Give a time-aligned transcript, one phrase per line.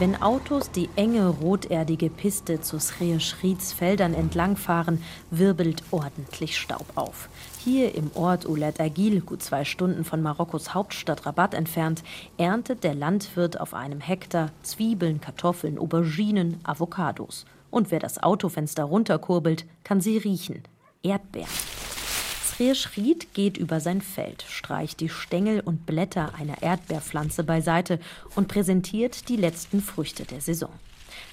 [0.00, 7.28] Wenn Autos die enge roterdige Piste zu Sreeschrieds Feldern entlangfahren, wirbelt ordentlich Staub auf.
[7.62, 12.02] Hier im Ort Oulet Agil, gut zwei Stunden von Marokkos Hauptstadt Rabat entfernt,
[12.38, 17.44] erntet der Landwirt auf einem Hektar Zwiebeln, Kartoffeln, Auberginen, Avocados.
[17.70, 20.62] Und wer das Autofenster runterkurbelt, kann sie riechen.
[21.02, 21.50] Erdbeeren.
[22.74, 27.98] Schried geht über sein Feld, streicht die Stängel und Blätter einer Erdbeerpflanze beiseite
[28.36, 30.70] und präsentiert die letzten Früchte der Saison.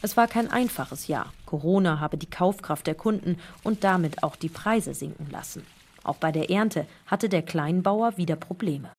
[0.02, 1.34] Es war kein einfaches Jahr.
[1.46, 5.66] Corona habe die Kaufkraft der Kunden und damit auch die Preise sinken lassen.
[6.06, 8.90] Auch bei der Ernte hatte der Kleinbauer wieder Probleme.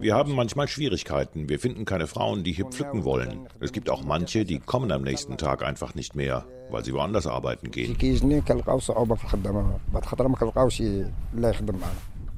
[0.00, 1.48] Wir haben manchmal Schwierigkeiten.
[1.48, 3.48] Wir finden keine Frauen, die hier pflücken wollen.
[3.58, 7.26] Es gibt auch manche, die kommen am nächsten Tag einfach nicht mehr, weil sie woanders
[7.26, 7.98] arbeiten gehen.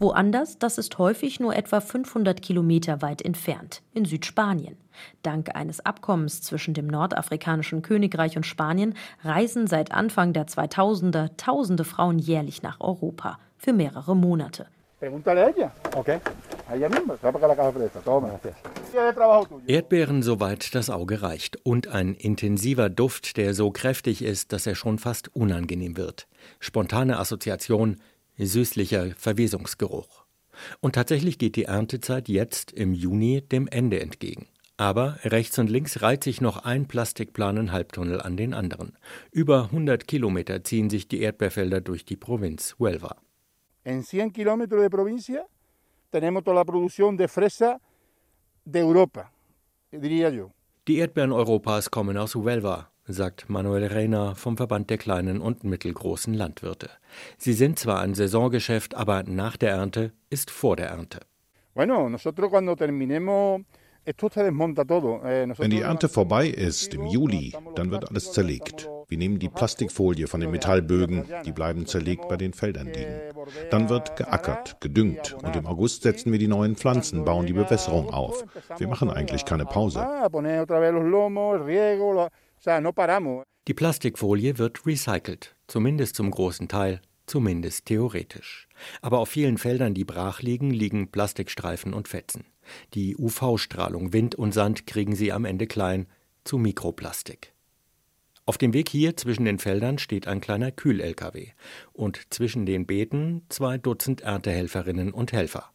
[0.01, 4.77] Woanders, das ist häufig nur etwa 500 Kilometer weit entfernt, in Südspanien.
[5.23, 11.85] Dank eines Abkommens zwischen dem nordafrikanischen Königreich und Spanien reisen seit Anfang der 2000er tausende
[11.85, 14.67] Frauen jährlich nach Europa für mehrere Monate.
[19.67, 21.59] Erdbeeren soweit das Auge reicht.
[21.65, 26.27] Und ein intensiver Duft, der so kräftig ist, dass er schon fast unangenehm wird.
[26.59, 27.97] Spontane Assoziation
[28.39, 30.25] süßlicher Verwesungsgeruch.
[30.81, 34.47] Und tatsächlich geht die Erntezeit jetzt im Juni dem Ende entgegen.
[34.77, 38.99] Aber rechts und links reiht sich noch ein Plastikplanen-Halbtunnel an den anderen.
[39.31, 43.17] Über 100 Kilometer ziehen sich die Erdbeerfelder durch die Provinz Huelva.
[43.85, 45.47] En 100 kilómetros de provincia
[46.11, 47.81] tenemos toda la producción de fresa
[48.65, 49.31] de Europa,
[49.93, 50.53] diría yo.
[50.89, 56.35] Die Erdbeeren Europas kommen aus Huelva, sagt Manuel Reiner vom Verband der kleinen und mittelgroßen
[56.35, 56.91] Landwirte.
[57.39, 61.21] Sie sind zwar ein Saisongeschäft, aber nach der Ernte ist vor der Ernte.
[61.75, 63.63] Bueno, nosotros cuando terminemos
[64.07, 68.91] Eh, Wenn die Ernte vorbei ist im Juli, dann wird alles zerlegt.
[69.09, 73.21] Wir nehmen die Plastikfolie von den Metallbögen, die bleiben zerlegt bei den Feldern liegen.
[73.71, 78.13] Dann wird geackert, gedüngt und im August setzen wir die neuen Pflanzen, bauen die Bewässerung
[78.13, 78.45] auf.
[78.77, 80.07] Wir machen eigentlich keine Pause.
[83.69, 88.69] Die Plastikfolie wird recycelt, zumindest zum großen Teil, zumindest theoretisch.
[89.03, 92.47] Aber auf vielen Feldern, die brach liegen, liegen Plastikstreifen und Fetzen.
[92.95, 96.07] Die UV-Strahlung, Wind und Sand kriegen sie am Ende klein
[96.45, 97.53] zu Mikroplastik.
[98.47, 101.49] Auf dem Weg hier zwischen den Feldern steht ein kleiner Kühl-LKW
[101.93, 105.71] und zwischen den Beeten zwei Dutzend Erntehelferinnen und Helfer.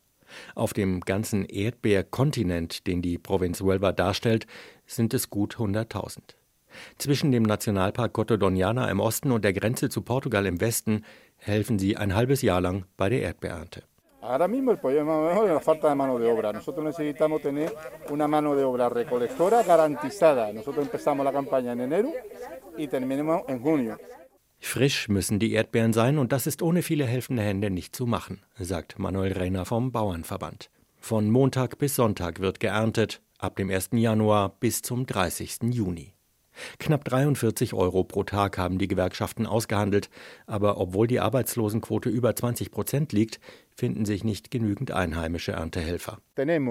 [0.55, 4.47] Auf dem ganzen Erdbeerkontinent, den die Provinz Huelva darstellt,
[4.85, 6.38] sind es gut 100.000.
[6.97, 11.03] Zwischen dem Nationalpark Cotodoniana im Osten und der Grenze zu Portugal im Westen
[11.37, 13.83] helfen sie ein halbes Jahr lang bei der Erdbeerernte.
[14.21, 16.51] Ahora mismo el problema es la falta de mano de obra.
[16.51, 17.73] Nosotros necesitamos tener
[18.09, 20.51] una mano de obra recolectora garantizada.
[20.51, 22.11] Nosotros empezamos la campaña en enero
[22.77, 23.97] y terminamos en junio.
[24.59, 28.43] Frisch müssen die Erdbeeren sein und das ist ohne viele helfende Hände nicht zu machen,
[28.59, 30.69] sagt Manuel Reiner vom Bauernverband.
[30.99, 33.91] Von Montag bis Sonntag wird geerntet, ab dem 1.
[33.93, 35.59] Januar bis zum 30.
[35.71, 36.13] Juni.
[36.79, 40.09] Knapp 43 Euro pro Tag haben die Gewerkschaften ausgehandelt,
[40.47, 43.39] aber obwohl die Arbeitslosenquote über 20 Prozent liegt,
[43.79, 46.19] finden sich nicht genügend einheimische Erntehelfer.
[46.35, 46.61] Wir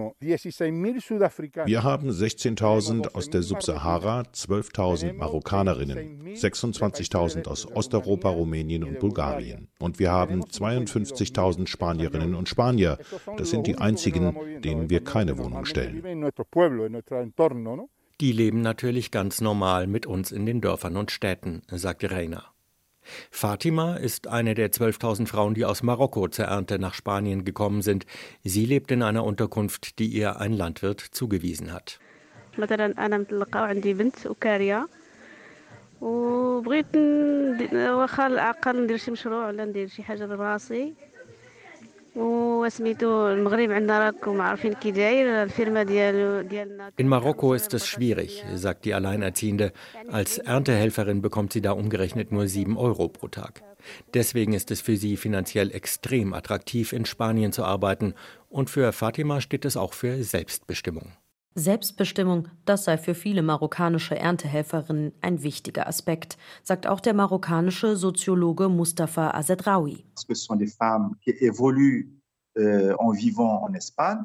[1.83, 9.69] haben 16.000 aus der Subsahara, 12.000 Marokkanerinnen, 26.000 aus Osteuropa, Rumänien und Bulgarien.
[9.81, 12.99] Und wir haben 52.000 Spanierinnen und Spanier.
[13.39, 16.03] Das sind die einzigen, denen wir keine Wohnung stellen.
[18.21, 22.45] Die leben natürlich ganz normal mit uns in den Dörfern und Städten, sagte Reiner.
[23.31, 28.07] Fatima ist eine der 12.000 Frauen, die aus Marokko zur Ernte nach Spanien gekommen sind.
[28.43, 32.01] Sie lebt in einer Unterkunft, die ihr ein Landwirt zugewiesen hat.
[46.97, 49.73] In Marokko ist es schwierig, sagt die Alleinerziehende.
[50.11, 53.63] Als Erntehelferin bekommt sie da umgerechnet nur 7 Euro pro Tag.
[54.15, 58.15] Deswegen ist es für sie finanziell extrem attraktiv, in Spanien zu arbeiten.
[58.49, 61.13] Und für Fatima steht es auch für Selbstbestimmung.
[61.59, 68.69] Selbstbestimmung, das sei für viele marokkanische Erntehelferinnen ein wichtiger Aspekt, sagt auch der marokkanische Soziologe
[68.69, 70.05] Mustafa Azedraoui.
[72.59, 72.97] Euh,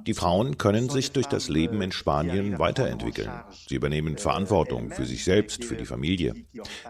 [0.05, 3.29] die Frauen können sich durch das Leben in Spanien weiterentwickeln.
[3.67, 6.33] Sie übernehmen Verantwortung für sich selbst, für die Familie.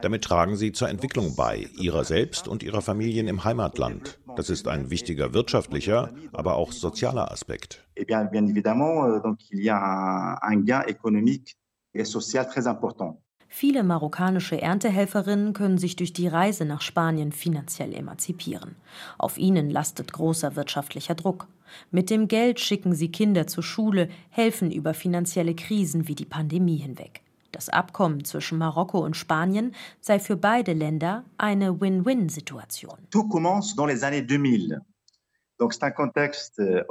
[0.01, 4.19] Damit tragen sie zur Entwicklung bei, ihrer selbst und ihrer Familien im Heimatland.
[4.37, 7.85] Das ist ein wichtiger wirtschaftlicher, aber auch sozialer Aspekt.
[7.95, 11.55] Eh bien, évidemment, euh, donc il y a un gain économique
[11.93, 13.22] et social très important.
[13.55, 18.75] Viele marokkanische Erntehelferinnen können sich durch die Reise nach Spanien finanziell emanzipieren.
[19.19, 21.47] Auf ihnen lastet großer wirtschaftlicher Druck.
[21.91, 26.77] Mit dem Geld schicken sie Kinder zur Schule, helfen über finanzielle Krisen wie die Pandemie
[26.77, 27.21] hinweg.
[27.51, 32.97] Das Abkommen zwischen Marokko und Spanien sei für beide Länder eine Win-Win-Situation.
[33.11, 34.81] Tout commence dans les années 2000.
[36.59, 36.83] Euh,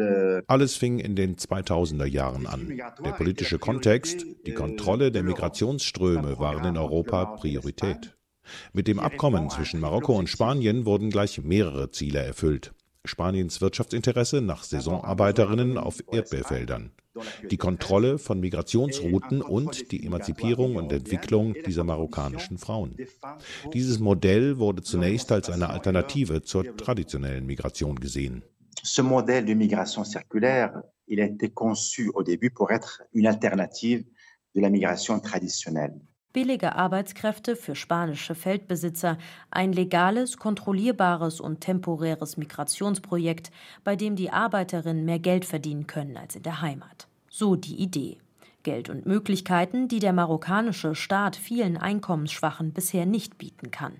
[0.00, 2.80] euh, Alles fing in den 2000er Jahren an.
[3.04, 8.16] Der politische Kontext, die Kontrolle der Migrationsströme waren in Europa Priorität.
[8.72, 12.72] Mit dem Abkommen zwischen Marokko und Spanien wurden gleich mehrere Ziele erfüllt.
[13.04, 16.92] Spaniens Wirtschaftsinteresse nach Saisonarbeiterinnen auf Erdbeerfeldern,
[17.50, 22.96] die Kontrolle von Migrationsrouten und die Emanzipierung und Entwicklung dieser marokkanischen Frauen.
[23.72, 28.42] Dieses Modell wurde zunächst als eine Alternative zur traditionellen Migration gesehen.
[28.82, 34.04] Ce modèle de migration circulaire, il a été conçu au début pour être une alternative
[34.54, 36.00] de la migration traditionnelle
[36.32, 39.18] billige Arbeitskräfte für spanische Feldbesitzer,
[39.50, 43.50] ein legales, kontrollierbares und temporäres Migrationsprojekt,
[43.84, 47.08] bei dem die Arbeiterinnen mehr Geld verdienen können als in der Heimat.
[47.28, 48.18] So die Idee.
[48.62, 53.94] Geld und Möglichkeiten, die der marokkanische Staat vielen Einkommensschwachen bisher nicht bieten kann.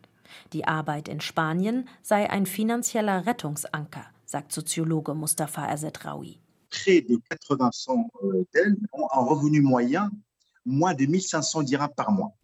[0.52, 6.38] Die Arbeit in Spanien sei ein finanzieller Rettungsanker, sagt Soziologe Mustafa Azedraoui.
[6.70, 8.10] Près de 80
[8.52, 10.22] d'elles ont revenu moyen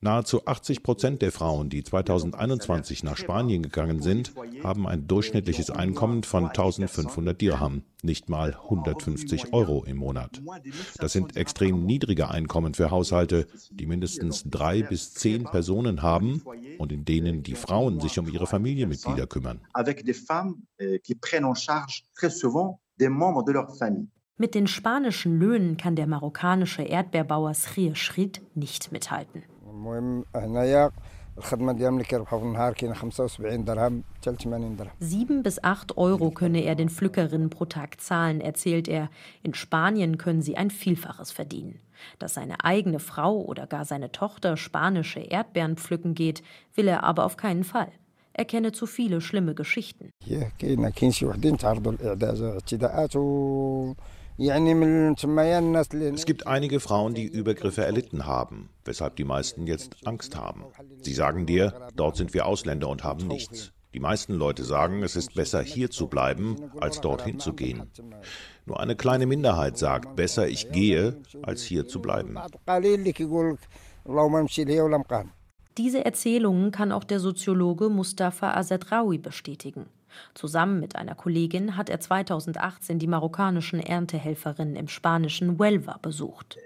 [0.01, 4.33] Nahezu 80 Prozent der Frauen, die 2021 nach Spanien gegangen sind,
[4.65, 10.41] haben ein durchschnittliches Einkommen von 1500 Dirham, nicht mal 150 Euro im Monat.
[10.97, 16.43] Das sind extrem niedrige Einkommen für Haushalte, die mindestens drei bis zehn Personen haben
[16.79, 19.61] und in denen die Frauen sich um ihre Familienmitglieder kümmern.
[19.75, 24.09] Avec des femmes euh, qui prennent en charge très souvent des membres de leur famille.
[24.38, 29.43] Mit den spanischen Löhnen kann der marokkanische Erdbeerbauer Srir Schrid nicht mithalten.
[35.00, 39.09] Sieben bis acht Euro könne er den Pflückerinnen pro Tag zahlen, erzählt er.
[39.43, 41.81] In Spanien können sie ein Vielfaches verdienen.
[42.19, 46.43] Dass seine eigene Frau oder gar seine Tochter spanische Erdbeeren pflücken geht,
[46.75, 47.91] will er aber auf keinen Fall.
[48.35, 50.11] Er kenne zu viele schlimme Geschichten.
[54.38, 60.65] Es gibt einige Frauen, die Übergriffe erlitten haben, weshalb die meisten jetzt Angst haben.
[61.00, 63.73] Sie sagen dir, dort sind wir Ausländer und haben nichts.
[63.94, 67.91] Die meisten Leute sagen, es ist besser hier zu bleiben, als dorthin zu gehen.
[68.67, 72.37] Nur eine kleine Minderheit sagt, besser ich gehe, als hier zu bleiben.
[75.79, 79.87] Diese Erzählungen kann auch der Soziologe Mustafa Azedraoui bestätigen.
[80.35, 86.59] Zusammen mit einer Kollegin hat er 2018 die marokkanischen Erntehelferinnen im spanischen Huelva besucht.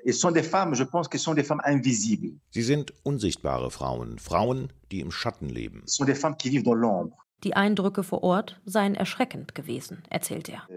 [2.50, 5.82] Sie sind unsichtbare Frauen, Frauen, die im Schatten leben.
[7.42, 10.68] Die Eindrücke vor Ort seien erschreckend gewesen, erzählt er.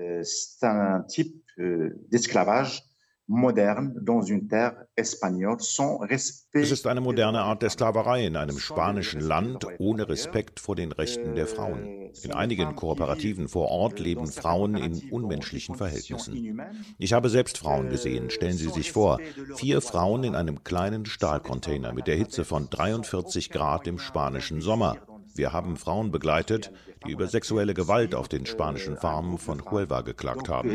[6.55, 10.75] Euh, es ist eine moderne Art der Sklaverei in einem spanischen Land ohne Respekt vor
[10.75, 12.11] den Rechten der Frauen.
[12.21, 16.61] In einigen Kooperativen vor Ort leben Frauen in unmenschlichen Verhältnissen.
[16.97, 18.29] Ich habe selbst Frauen gesehen.
[18.29, 19.19] Stellen Sie sich vor,
[19.55, 24.97] vier Frauen in einem kleinen Stahlcontainer mit der Hitze von 43 Grad im spanischen Sommer.
[25.35, 26.71] Wir haben Frauen begleitet,
[27.05, 30.69] die über sexuelle Gewalt auf den spanischen Farmen von Huelva geklagt haben.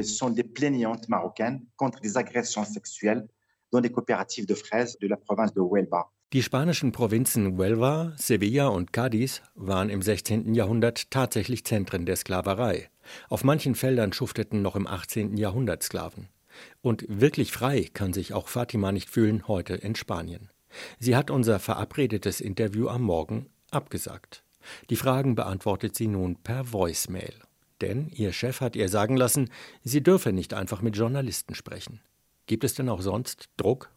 [6.32, 10.54] Die spanischen Provinzen Huelva, Sevilla und Cádiz waren im 16.
[10.54, 12.90] Jahrhundert tatsächlich Zentren der Sklaverei.
[13.28, 15.36] Auf manchen Feldern schufteten noch im 18.
[15.36, 16.28] Jahrhundert Sklaven.
[16.82, 20.50] Und wirklich frei kann sich auch Fatima nicht fühlen heute in Spanien.
[20.98, 24.44] Sie hat unser verabredetes Interview am Morgen abgesagt.
[24.90, 27.34] Die Fragen beantwortet sie nun per Voicemail.
[27.80, 29.50] Denn ihr Chef hat ihr sagen lassen,
[29.84, 32.00] sie dürfe nicht einfach mit Journalisten sprechen.
[32.46, 33.90] Gibt es denn auch sonst Druck?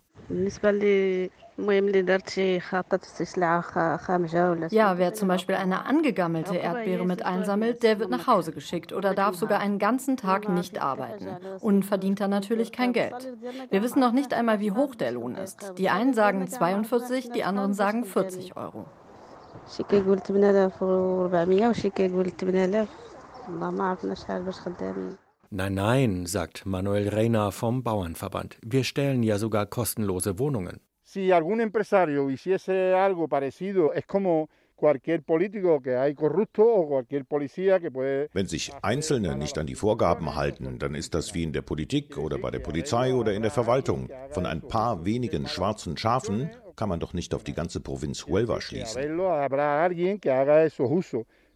[4.71, 9.13] Ja, wer zum Beispiel eine angegammelte Erdbeere mit einsammelt, der wird nach Hause geschickt oder
[9.13, 11.27] darf sogar einen ganzen Tag nicht arbeiten
[11.59, 13.35] und verdient dann natürlich kein Geld.
[13.69, 15.73] Wir wissen noch nicht einmal, wie hoch der Lohn ist.
[15.77, 18.85] Die einen sagen 42, die anderen sagen 40 Euro.
[19.76, 22.88] شي كيقول 8400 وشي كيقول 8000
[25.50, 28.58] Nein, nein, sagt Manuel Reina vom Bauernverband.
[28.60, 30.80] Wir stellen ja sogar kostenlose Wohnungen.
[31.04, 34.48] Si algún empresario hiciese algo parecido, es como
[34.78, 35.00] wenn
[38.46, 42.36] sich Einzelne nicht an die Vorgaben halten, dann ist das wie in der Politik oder
[42.36, 44.10] bei der Polizei oder in der Verwaltung.
[44.30, 46.50] Von ein paar wenigen schwarzen Schafen
[46.81, 48.99] kann man doch nicht auf die ganze Provinz Huelva schließen.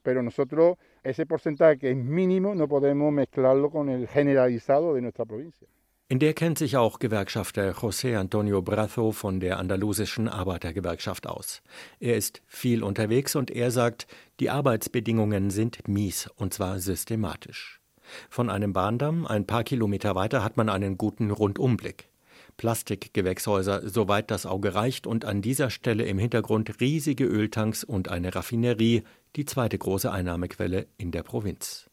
[0.05, 5.25] pero nosotros ese porcentaje que es mínimo no podemos mezclarlo con el generalizado de nuestra
[5.25, 5.67] provincia.
[6.07, 11.63] In der kennt sich auch Gewerkschafter José Antonio Brazo von der andalusischen Arbeitergewerkschaft aus.
[11.99, 14.05] Er ist viel unterwegs und er sagt,
[14.39, 17.81] die Arbeitsbedingungen sind mies und zwar systematisch.
[18.29, 22.09] Von einem Bahndamm ein paar Kilometer weiter hat man einen guten Rundumblick.
[22.57, 28.33] Plastikgewächshäuser, soweit das Auge reicht, und an dieser Stelle im Hintergrund riesige Öltanks und eine
[28.33, 29.03] Raffinerie,
[29.35, 31.89] die zweite große Einnahmequelle in der Provinz.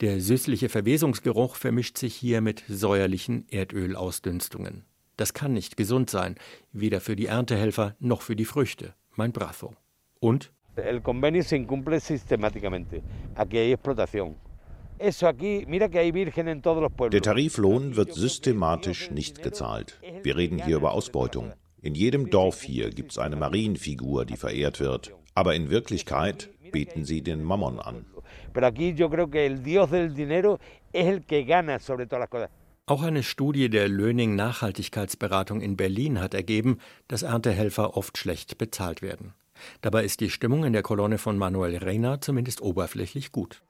[0.00, 4.84] Der süßliche Verwesungsgeruch vermischt sich hier mit säuerlichen Erdölausdünstungen.
[5.16, 6.34] Das kann nicht gesund sein,
[6.72, 9.74] weder für die Erntehelfer noch für die Früchte, mein Brazo.
[10.20, 10.52] Und?
[10.76, 13.02] El convenio se incumple sistemáticamente.
[13.34, 14.34] Aquí hay explotación.
[17.12, 20.00] Der Tariflohn wird systematisch nicht gezahlt.
[20.22, 21.52] Wir reden hier über Ausbeutung.
[21.82, 25.14] In jedem Dorf hier gibt es eine Marienfigur, die verehrt wird.
[25.34, 28.06] Aber in Wirklichkeit beten sie den Mammon an.
[32.86, 39.02] Auch eine Studie der Löning Nachhaltigkeitsberatung in Berlin hat ergeben, dass Erntehelfer oft schlecht bezahlt
[39.02, 39.34] werden.
[39.80, 43.62] Dabei ist die Stimmung in der Kolonne von Manuel Reina zumindest oberflächlich gut.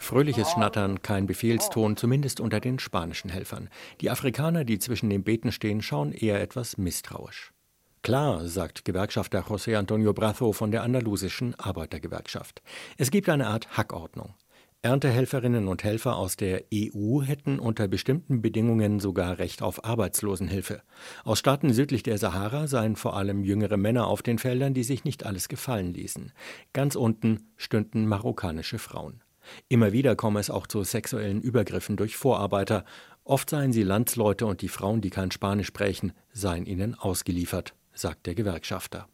[0.00, 3.68] Fröhliches Schnattern, kein Befehlston, zumindest unter den spanischen Helfern.
[4.00, 7.52] Die Afrikaner, die zwischen den Beeten stehen, schauen eher etwas misstrauisch.
[8.02, 12.62] Klar, sagt Gewerkschafter José Antonio Brazo von der andalusischen Arbeitergewerkschaft.
[12.98, 14.34] Es gibt eine Art Hackordnung.
[14.86, 20.80] Erntehelferinnen und Helfer aus der EU hätten unter bestimmten Bedingungen sogar Recht auf Arbeitslosenhilfe.
[21.24, 25.02] Aus Staaten südlich der Sahara seien vor allem jüngere Männer auf den Feldern, die sich
[25.02, 26.30] nicht alles gefallen ließen.
[26.72, 29.24] Ganz unten stünden marokkanische Frauen.
[29.68, 32.84] Immer wieder komme es auch zu sexuellen Übergriffen durch Vorarbeiter.
[33.24, 38.26] Oft seien sie Landsleute und die Frauen, die kein Spanisch sprechen, seien ihnen ausgeliefert sagt
[38.26, 39.08] der Gewerkschafter.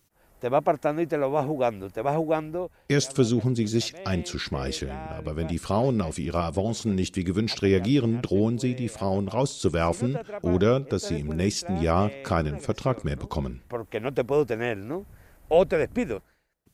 [2.88, 7.62] Erst versuchen sie sich einzuschmeicheln, aber wenn die Frauen auf ihre Avancen nicht wie gewünscht
[7.62, 13.16] reagieren, drohen sie, die Frauen rauszuwerfen oder dass sie im nächsten Jahr keinen Vertrag mehr
[13.16, 13.62] bekommen.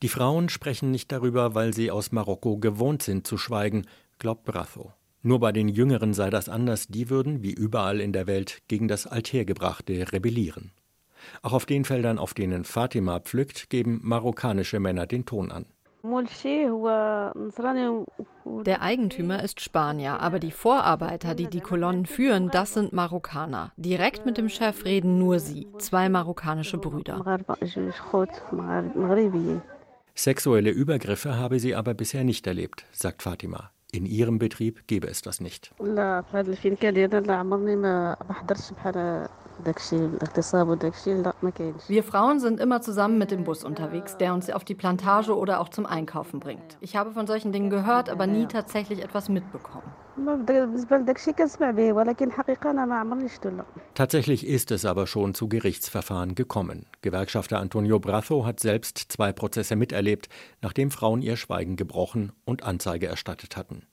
[0.03, 3.87] Die Frauen sprechen nicht darüber, weil sie aus Marokko gewohnt sind zu schweigen,
[4.19, 4.93] glaubt Brazo.
[5.23, 8.87] Nur bei den Jüngeren sei das anders, die würden, wie überall in der Welt, gegen
[8.87, 10.71] das Althergebrachte rebellieren.
[11.43, 15.67] Auch auf den Feldern, auf denen Fatima pflückt, geben marokkanische Männer den Ton an.
[18.65, 23.73] Der Eigentümer ist Spanier, aber die Vorarbeiter, die die Kolonnen führen, das sind Marokkaner.
[23.77, 27.21] Direkt mit dem Chef reden nur sie, zwei marokkanische Brüder.
[30.15, 33.71] Sexuelle Übergriffe habe sie aber bisher nicht erlebt, sagt Fatima.
[33.91, 35.73] In ihrem Betrieb gebe es das nicht.
[41.89, 45.61] Wir Frauen sind immer zusammen mit dem Bus unterwegs, der uns auf die Plantage oder
[45.61, 46.79] auch zum Einkaufen bringt.
[46.81, 49.85] Ich habe von solchen Dingen gehört, aber nie tatsächlich etwas mitbekommen.
[53.95, 56.87] Tatsächlich ist es aber schon zu Gerichtsverfahren gekommen.
[57.03, 60.29] Gewerkschafter Antonio Brazo hat selbst zwei Prozesse miterlebt,
[60.61, 63.87] nachdem Frauen ihr Schweigen gebrochen und Anzeige erstattet hatten.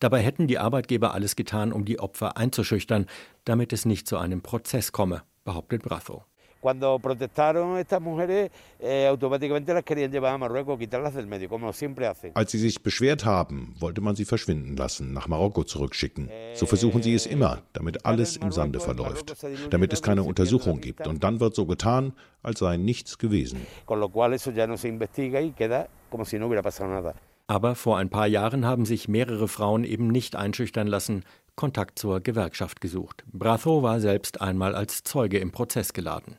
[0.00, 3.06] Dabei hätten die Arbeitgeber alles getan, um die Opfer einzuschüchtern,
[3.44, 6.24] damit es nicht zu einem Prozess komme, behauptet Brazo.
[6.60, 11.72] Cuando protestaron estas mujeres, eh, automáticamente las querían llevar a Marruecos, quitarlas del medio, como
[11.72, 12.32] siempre hacen.
[12.34, 16.28] Als sie sich beschwert haben, wollte man sie verschwinden lassen, nach Marokko zurückschicken.
[16.54, 19.36] So versuchen sie es immer, damit alles im Sande verläuft,
[19.70, 21.06] damit es keine Untersuchung gibt.
[21.06, 23.64] Und dann wird so getan, als sei nichts gewesen.
[23.86, 26.90] Con lo cual eso ya no se investiga y queda como si no hubiera pasado
[26.90, 27.14] nada.
[27.50, 31.24] Aber vor ein paar Jahren haben sich mehrere Frauen eben nicht einschüchtern lassen,
[31.56, 33.24] Kontakt zur Gewerkschaft gesucht.
[33.32, 36.36] Brazo war selbst einmal als Zeuge im Prozess geladen.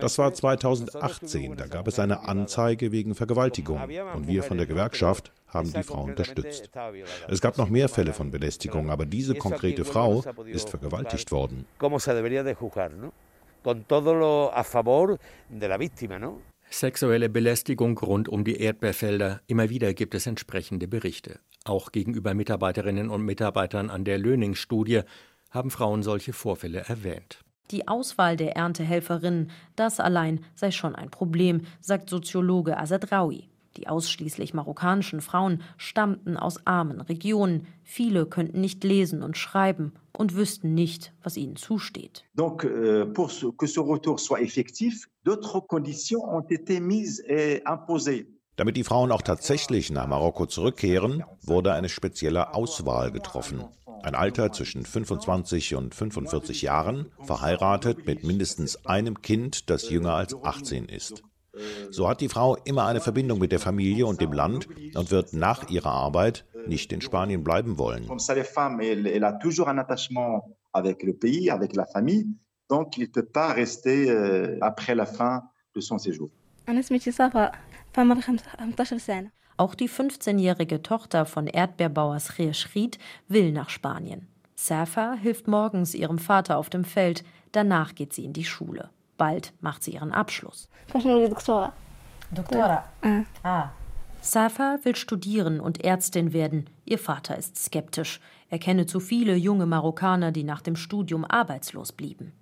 [0.00, 3.80] Das war 2018, da gab es eine Anzeige wegen Vergewaltigung.
[4.14, 6.70] Und wir von der Gewerkschaft haben die Frau unterstützt.
[7.28, 11.66] Es gab noch mehr Fälle von Belästigung, aber diese konkrete Frau ist vergewaltigt worden
[13.62, 16.40] con todo lo a favor de la víctima, ¿no?
[16.70, 19.40] Sexuelle Belästigung rund um die Erdbeerfelder.
[19.46, 21.40] Immer wieder gibt es entsprechende Berichte.
[21.64, 25.02] Auch gegenüber Mitarbeiterinnen und Mitarbeitern an der Löning-Studie
[25.50, 27.42] haben Frauen solche Vorfälle erwähnt.
[27.70, 33.48] Die Auswahl der Erntehelferinnen, das allein sei schon ein Problem, sagt Soziologe Asadraoui.
[33.78, 37.68] Die ausschließlich marokkanischen Frauen stammten aus armen Regionen.
[37.84, 42.24] Viele könnten nicht lesen und schreiben und wüssten nicht, was ihnen zusteht.
[42.34, 48.26] Donc, euh, pour que ce retour soit effectif, d'autres conditions ont été mises et imposées.
[48.56, 53.62] Damit die Frauen auch tatsächlich nach Marokko zurückkehren, wurde eine spezielle Auswahl getroffen.
[54.02, 60.34] Ein Alter zwischen 25 und 45 Jahren, verheiratet mit mindestens einem Kind, das jünger als
[60.34, 61.22] 18 ist.
[61.90, 65.32] So hat die Frau immer eine Verbindung mit der Familie und dem Land und wird
[65.32, 68.08] nach ihrer Arbeit nicht in Spanien bleiben wollen.
[72.68, 75.42] Donc, il ne peut pas rester euh, après la fin
[75.74, 76.30] de son séjour.
[79.56, 84.28] Auch die 15-jährige Tochter von Erdbeerbauer Srir Schried will nach Spanien.
[84.54, 88.90] Safa hilft morgens ihrem Vater auf dem Feld, danach geht sie in die Schule.
[89.18, 90.70] Bald macht sie ihren Abschluss.
[92.30, 92.84] Doktora.
[93.42, 93.68] Ah.
[94.20, 96.70] Safa will studieren und Ärztin werden.
[96.84, 98.20] Ihr Vater ist skeptisch.
[98.48, 102.32] Er kenne zu viele junge Marokkaner, die nach dem Studium arbeitslos blieben.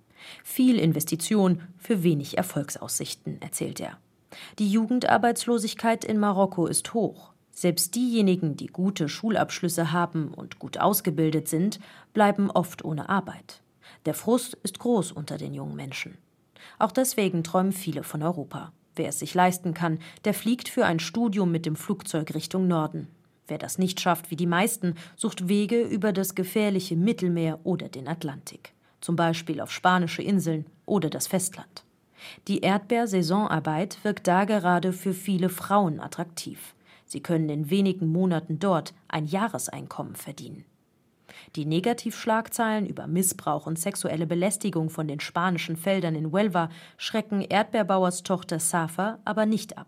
[0.43, 3.97] Viel Investition für wenig Erfolgsaussichten, erzählt er.
[4.59, 7.33] Die Jugendarbeitslosigkeit in Marokko ist hoch.
[7.51, 11.79] Selbst diejenigen, die gute Schulabschlüsse haben und gut ausgebildet sind,
[12.13, 13.61] bleiben oft ohne Arbeit.
[14.05, 16.17] Der Frust ist groß unter den jungen Menschen.
[16.79, 18.71] Auch deswegen träumen viele von Europa.
[18.95, 23.07] Wer es sich leisten kann, der fliegt für ein Studium mit dem Flugzeug Richtung Norden.
[23.47, 28.07] Wer das nicht schafft wie die meisten, sucht Wege über das gefährliche Mittelmeer oder den
[28.07, 31.83] Atlantik, zum Beispiel auf spanische Inseln oder das Festland.
[32.47, 36.73] Die Erdbeersaisonarbeit wirkt da gerade für viele Frauen attraktiv.
[37.05, 40.65] Sie können in wenigen Monaten dort ein Jahreseinkommen verdienen.
[41.55, 48.23] Die Negativschlagzeilen über Missbrauch und sexuelle Belästigung von den spanischen Feldern in Huelva schrecken Erdbeerbauers
[48.23, 49.87] Tochter Safa aber nicht ab.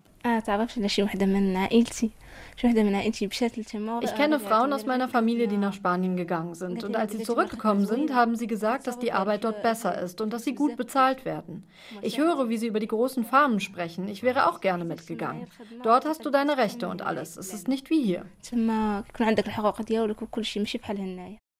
[4.01, 6.83] Ich kenne Frauen aus meiner Familie, die nach Spanien gegangen sind.
[6.83, 10.33] Und als sie zurückgekommen sind, haben sie gesagt, dass die Arbeit dort besser ist und
[10.33, 11.63] dass sie gut bezahlt werden.
[12.01, 14.07] Ich höre, wie sie über die großen Farmen sprechen.
[14.07, 15.47] Ich wäre auch gerne mitgegangen.
[15.83, 17.37] Dort hast du deine Rechte und alles.
[17.37, 18.25] Es ist nicht wie hier.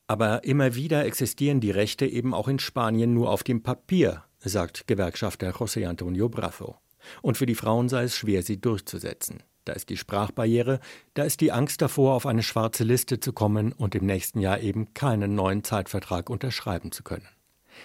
[0.07, 4.87] Aber immer wieder existieren die Rechte eben auch in Spanien nur auf dem Papier, sagt
[4.87, 6.77] Gewerkschafter José Antonio Brazo.
[7.21, 9.43] Und für die Frauen sei es schwer, sie durchzusetzen.
[9.69, 10.79] Da ist die Sprachbarriere,
[11.13, 14.61] da ist die Angst davor, auf eine schwarze Liste zu kommen und im nächsten Jahr
[14.61, 17.27] eben keinen neuen Zeitvertrag unterschreiben zu können.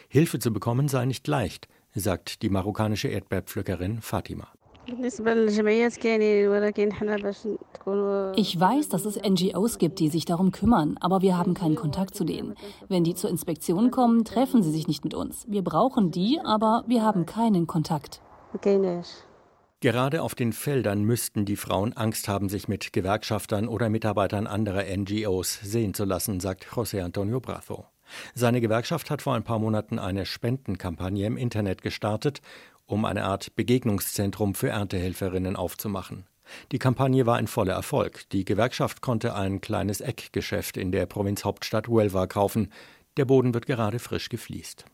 [0.08, 4.48] Hilfe zu bekommen sei nicht leicht, sagt die marokkanische Erdbeerpflückerin Fatima.
[4.86, 5.10] Ich
[8.58, 12.24] weiß, dass es NGOs gibt, die sich darum kümmern, aber wir haben keinen Kontakt zu
[12.24, 12.54] denen.
[12.88, 15.44] Wenn die zur Inspektion kommen, treffen sie sich nicht mit uns.
[15.50, 18.22] Wir brauchen die, aber wir haben keinen Kontakt.
[19.84, 24.84] Gerade auf den Feldern müssten die Frauen Angst haben, sich mit Gewerkschaftern oder Mitarbeitern anderer
[24.84, 27.84] NGOs sehen zu lassen, sagt José Antonio Brazo.
[28.32, 32.40] Seine Gewerkschaft hat vor ein paar Monaten eine Spendenkampagne im Internet gestartet,
[32.86, 36.24] um eine Art Begegnungszentrum für Erntehelferinnen aufzumachen.
[36.72, 38.26] Die Kampagne war ein voller Erfolg.
[38.30, 42.72] Die Gewerkschaft konnte ein kleines Eckgeschäft in der Provinzhauptstadt Huelva kaufen.
[43.18, 44.86] Der Boden wird gerade frisch gefliest.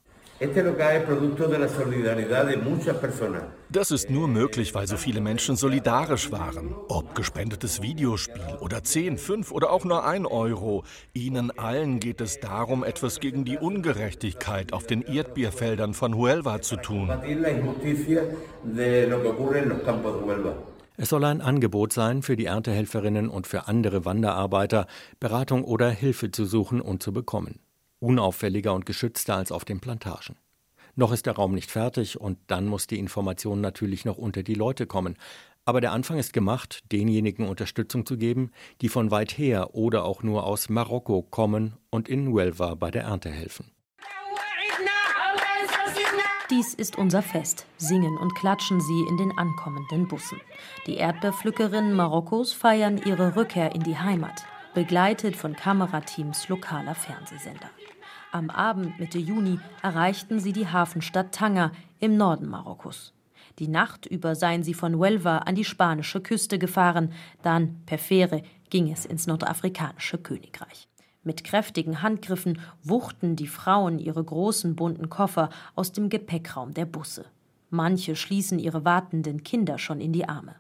[3.69, 6.75] Das ist nur möglich, weil so viele Menschen solidarisch waren.
[6.89, 10.85] Ob gespendetes Videospiel oder 10, 5 oder auch nur 1 Euro.
[11.13, 16.77] Ihnen allen geht es darum, etwas gegen die Ungerechtigkeit auf den Erdbeerfeldern von Huelva zu
[16.77, 17.11] tun.
[20.97, 24.87] Es soll ein Angebot sein, für die Erntehelferinnen und für andere Wanderarbeiter
[25.19, 27.61] Beratung oder Hilfe zu suchen und zu bekommen
[28.01, 30.37] unauffälliger und geschützter als auf den Plantagen.
[30.97, 34.55] Noch ist der Raum nicht fertig und dann muss die Information natürlich noch unter die
[34.55, 35.17] Leute kommen.
[35.65, 40.23] Aber der Anfang ist gemacht, denjenigen Unterstützung zu geben, die von weit her oder auch
[40.23, 43.71] nur aus Marokko kommen und in Huelva bei der Ernte helfen.
[46.51, 47.65] Dies ist unser Fest.
[47.77, 50.41] Singen und klatschen sie in den ankommenden Bussen.
[50.89, 57.71] Die Erdbeerpflückerinnen Marokkos feiern ihre Rückkehr in die Heimat, begleitet von Kamerateams lokaler Fernsehsender.
[58.33, 63.13] Am Abend Mitte Juni erreichten sie die Hafenstadt Tanger im Norden Marokkos.
[63.59, 67.13] Die Nacht über seien sie von Huelva an die spanische Küste gefahren,
[67.43, 70.87] dann per Fähre ging es ins nordafrikanische Königreich.
[71.25, 77.25] Mit kräftigen Handgriffen wuchten die Frauen ihre großen bunten Koffer aus dem Gepäckraum der Busse.
[77.69, 80.55] Manche schließen ihre wartenden Kinder schon in die Arme.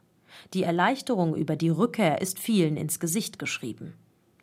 [0.54, 3.94] Die Erleichterung über die Rückkehr ist vielen ins Gesicht geschrieben.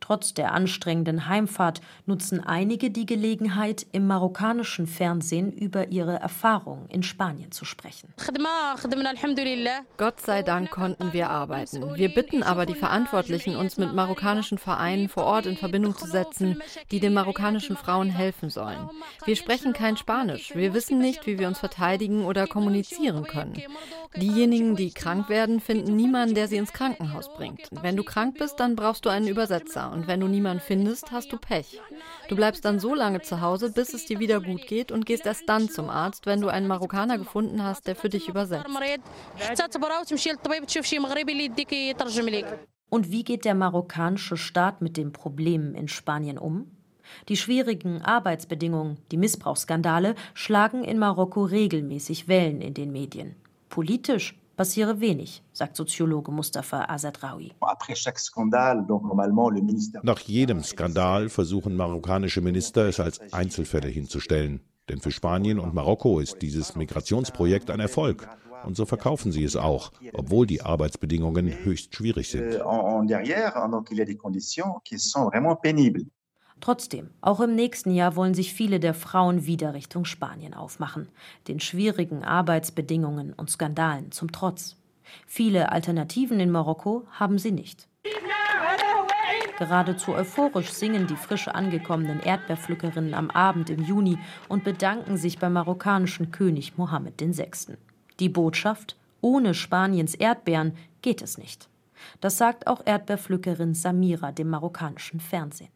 [0.07, 7.03] Trotz der anstrengenden Heimfahrt nutzen einige die Gelegenheit, im marokkanischen Fernsehen über ihre Erfahrungen in
[7.03, 8.13] Spanien zu sprechen.
[9.97, 11.97] Gott sei Dank konnten wir arbeiten.
[11.97, 16.63] Wir bitten aber die Verantwortlichen, uns mit marokkanischen Vereinen vor Ort in Verbindung zu setzen,
[16.89, 18.89] die den marokkanischen Frauen helfen sollen.
[19.25, 20.55] Wir sprechen kein Spanisch.
[20.55, 23.61] Wir wissen nicht, wie wir uns verteidigen oder kommunizieren können.
[24.15, 27.67] Diejenigen, die krank werden, finden niemanden, der sie ins Krankenhaus bringt.
[27.81, 29.91] Wenn du krank bist, dann brauchst du einen Übersetzer.
[29.91, 31.81] Und wenn du niemanden findest, hast du Pech.
[32.29, 35.25] Du bleibst dann so lange zu Hause, bis es dir wieder gut geht und gehst
[35.25, 38.65] erst dann zum Arzt, wenn du einen Marokkaner gefunden hast, der für dich übersetzt.
[42.89, 46.71] Und wie geht der marokkanische Staat mit den Problemen in Spanien um?
[47.29, 53.35] Die schwierigen Arbeitsbedingungen, die Missbrauchsskandale schlagen in Marokko regelmäßig Wellen in den Medien.
[53.69, 57.51] Politisch passiere wenig, sagt Soziologe Mustafa Azadraoui.
[60.03, 64.61] Nach jedem Skandal versuchen marokkanische Minister, es als Einzelfälle hinzustellen.
[64.89, 68.27] Denn für Spanien und Marokko ist dieses Migrationsprojekt ein Erfolg.
[68.65, 72.59] Und so verkaufen sie es auch, obwohl die Arbeitsbedingungen höchst schwierig sind.
[76.59, 81.07] Trotzdem, auch im nächsten Jahr wollen sich viele der Frauen wieder Richtung Spanien aufmachen,
[81.47, 84.75] den schwierigen Arbeitsbedingungen und Skandalen zum Trotz.
[85.25, 87.87] Viele Alternativen in Marokko haben sie nicht.
[89.57, 95.53] Geradezu euphorisch singen die frisch angekommenen Erdbeerpflückerinnen am Abend im Juni und bedanken sich beim
[95.53, 97.77] marokkanischen König Mohammed VI.
[98.19, 101.69] Die Botschaft: Ohne Spaniens Erdbeeren geht es nicht.
[102.21, 105.69] Das sagt auch Erdbeerpflückerin Samira dem marokkanischen Fernsehen.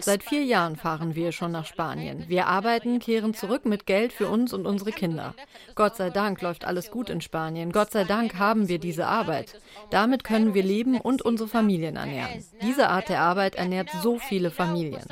[0.00, 2.24] Seit vier Jahren fahren wir schon nach Spanien.
[2.28, 5.34] Wir arbeiten, kehren zurück mit Geld für uns und unsere Kinder.
[5.74, 7.72] Gott sei Dank läuft alles gut in Spanien.
[7.72, 9.60] Gott sei Dank haben wir diese Arbeit.
[9.90, 12.44] Damit können wir leben und unsere Familien ernähren.
[12.62, 15.04] Diese Art der Arbeit ernährt so viele Familien.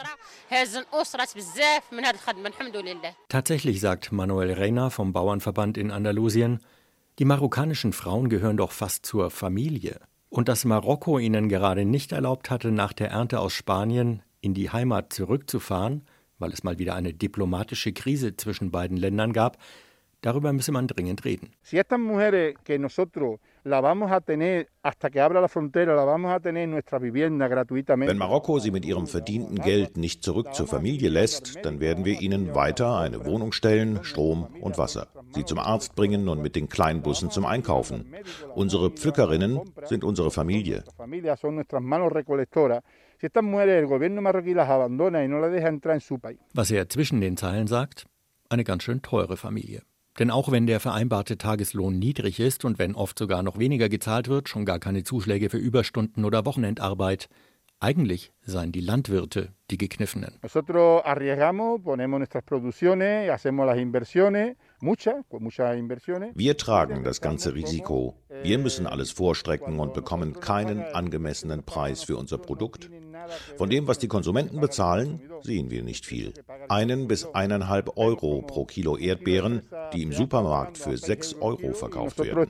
[3.29, 6.61] Tatsächlich sagt Manuel Reina vom Bauernverband in Andalusien,
[7.19, 10.01] die marokkanischen Frauen gehören doch fast zur Familie.
[10.31, 14.71] Und dass Marokko ihnen gerade nicht erlaubt hatte, nach der Ernte aus Spanien in die
[14.71, 16.03] Heimat zurückzufahren,
[16.39, 19.59] weil es mal wieder eine diplomatische Krise zwischen beiden Ländern gab,
[20.23, 21.53] darüber müsse man dringend reden.
[21.63, 26.05] Si estas mujeres que nosotros la vamos a tener hasta que abra la frontera, la
[26.05, 28.13] vamos a tener en nuestra vivienda gratuitamente.
[28.13, 32.21] Wenn Marokko sie mit ihrem verdienten Geld nicht zurück zur Familie lässt, dann werden wir
[32.21, 36.69] ihnen weiter eine Wohnung stellen, Strom und Wasser, sie zum Arzt bringen und mit den
[36.69, 38.15] Kleinbussen zum Einkaufen.
[38.55, 40.85] Unsere Pflückerinnen sind unsere Familie.
[46.55, 48.07] Was er zwischen den Zeilen sagt,
[48.51, 49.83] eine ganz schön teure Familie.
[50.19, 54.29] Denn auch wenn der vereinbarte Tageslohn niedrig ist und wenn oft sogar noch weniger gezahlt
[54.29, 57.29] wird, schon gar keine Zuschläge für Überstunden oder Wochenendarbeit,
[57.81, 60.39] eigentlich seien die Landwirte die Gekniffenen.
[66.35, 68.15] Wir tragen das ganze Risiko.
[68.43, 72.91] Wir müssen alles vorstrecken und bekommen keinen angemessenen Preis für unser Produkt.
[73.57, 76.35] Von dem, was die Konsumenten bezahlen, sehen wir nicht viel.
[76.69, 79.63] Einen bis eineinhalb Euro pro Kilo Erdbeeren,
[79.95, 82.47] die im Supermarkt für sechs Euro verkauft werden.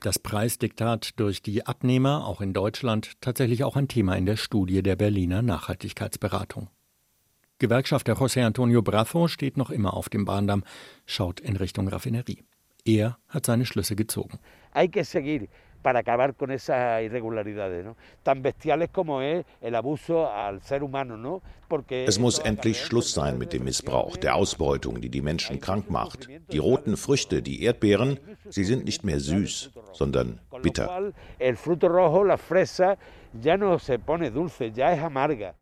[0.00, 4.82] Das Preisdiktat durch die Abnehmer, auch in Deutschland, tatsächlich auch ein Thema in der Studie
[4.82, 6.68] der Berliner Nachhaltigkeitsberatung.
[7.60, 10.62] Gewerkschafter José Antonio Brazo steht noch immer auf dem Bahndamm,
[11.06, 12.44] schaut in Richtung Raffinerie.
[12.84, 14.38] Er hat seine Schlüsse gezogen.
[14.72, 15.48] Hay que seguir
[15.82, 17.96] para acabar con esas irregularidades, ¿no?
[18.22, 21.42] Tan bestiales como es el abuso al ser humano, ¿no?
[21.68, 25.90] Porque es muss endlich Schluss sein mit dem Missbrauch, der Ausbeutung, die die Menschen krank
[25.90, 26.28] macht.
[26.52, 31.12] Die roten Früchte, die Erdbeeren, sie sind nicht mehr süß, sondern bitter.
[31.40, 32.96] El fruto rojo, la fresa,
[33.42, 35.54] ya no se pone dulce, ya es amarga.